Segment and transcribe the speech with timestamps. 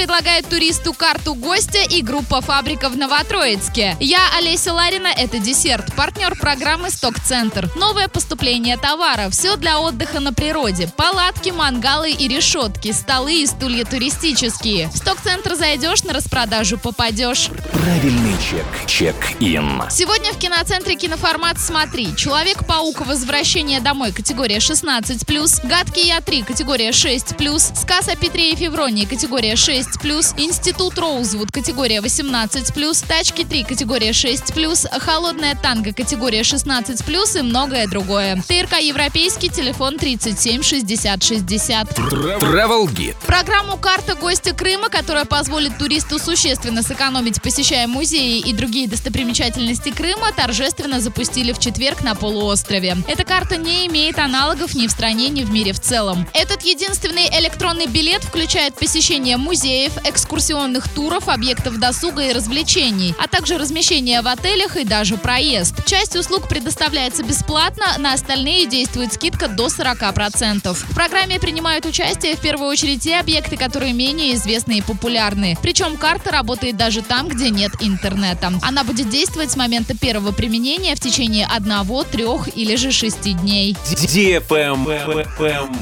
[0.00, 3.98] предлагает туристу карту гостя и группа «Фабрика» в Новотроицке.
[4.00, 7.70] Я Олеся Ларина, это десерт, партнер программы «Сток-центр».
[7.76, 10.90] Новое поступление товара, все для отдыха на природе.
[10.96, 14.88] Палатки, мангалы и решетки, столы и стулья туристические.
[14.88, 17.50] В «Сток-центр» зайдешь, на распродажу попадешь.
[17.70, 18.64] Правильный чек.
[18.86, 19.82] Чек-ин.
[19.90, 22.16] Сегодня в киноцентре киноформат «Смотри».
[22.16, 23.06] «Человек-паук.
[23.06, 29.52] Возвращение домой» категория 16+, «Гадкий я 3» категория 6+, «Сказ о Петре и Февронии» категория
[29.52, 29.89] 6+,
[30.36, 38.42] «Институт Роузвуд» категория 18+, «Тачки 3» категория 6+, «Холодная танго» категория 16+, и многое другое.
[38.48, 41.88] ТРК «Европейский», телефон 37 60 60.
[41.98, 43.16] Travel Guide.
[43.26, 50.32] Программу «Карта гостя Крыма», которая позволит туристу существенно сэкономить, посещая музеи и другие достопримечательности Крыма,
[50.32, 52.96] торжественно запустили в четверг на полуострове.
[53.06, 56.26] Эта карта не имеет аналогов ни в стране, ни в мире в целом.
[56.32, 59.36] Этот единственный электронный билет включает посещение
[59.80, 65.84] музеев, экскурсионных туров, объектов досуга и развлечений, а также размещение в отелях и даже проезд.
[65.86, 70.74] Часть услуг предоставляется бесплатно, на остальные действует скидка до 40%.
[70.74, 75.56] В программе принимают участие в первую очередь те объекты, которые менее известны и популярны.
[75.62, 78.52] Причем карта работает даже там, где нет интернета.
[78.62, 83.76] Она будет действовать с момента первого применения в течение одного, трех или же шести дней.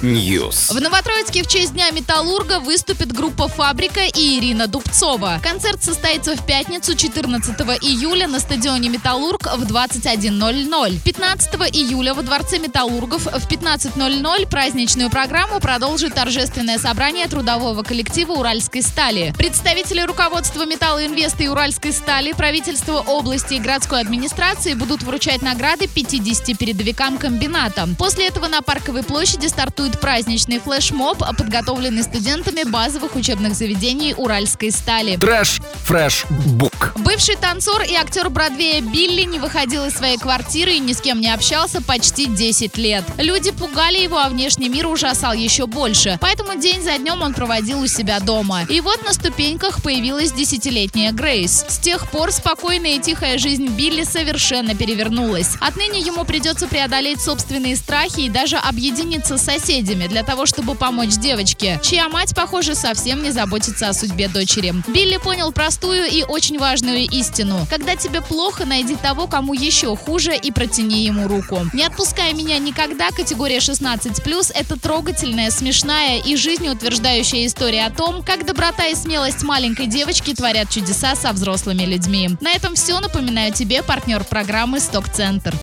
[0.02, 0.72] News.
[0.72, 3.48] В Новотроицке в честь Дня Металлурга выступит группа
[3.88, 5.40] «Фабрика» и Ирина Дубцова.
[5.42, 11.00] Концерт состоится в пятницу 14 июля на стадионе «Металлург» в 21.00.
[11.00, 18.82] 15 июля во Дворце Металлургов в 15.00 праздничную программу продолжит торжественное собрание трудового коллектива «Уральской
[18.82, 19.32] стали».
[19.36, 26.58] Представители руководства «Металлоинвеста» и «Уральской стали», правительства области и городской администрации будут вручать награды 50
[26.58, 27.88] передовикам комбината.
[27.98, 33.77] После этого на Парковой площади стартует праздничный флешмоб, подготовленный студентами базовых учебных заведений
[34.16, 35.16] Уральской стали.
[35.16, 36.92] Trash Fresh Book.
[36.96, 41.20] Бывший танцор и актер Бродвея Билли не выходил из своей квартиры и ни с кем
[41.20, 43.04] не общался почти 10 лет.
[43.16, 46.18] Люди пугали его, а внешний мир ужасал еще больше.
[46.20, 48.64] Поэтому день за днем он проводил у себя дома.
[48.68, 51.64] И вот на ступеньках появилась десятилетняя Грейс.
[51.68, 55.52] С тех пор спокойная и тихая жизнь Билли совершенно перевернулась.
[55.60, 61.16] Отныне ему придется преодолеть собственные страхи и даже объединиться с соседями для того, чтобы помочь
[61.16, 64.74] девочке, чья мать, похоже, совсем не заботится о судьбе дочери.
[64.88, 67.66] Билли понял простую и очень важную истину.
[67.70, 71.60] Когда тебе плохо, найди того, кому еще хуже и протяни ему руку.
[71.72, 78.44] Не отпускай меня никогда, категория 16+, это трогательная, смешная и жизнеутверждающая история о том, как
[78.44, 82.30] доброта и смелость маленькой девочки творят чудеса со взрослыми людьми.
[82.40, 82.98] На этом все.
[83.00, 85.54] Напоминаю тебе партнер программы «Сток-центр».